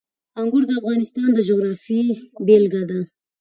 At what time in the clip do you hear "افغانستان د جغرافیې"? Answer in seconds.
0.81-2.05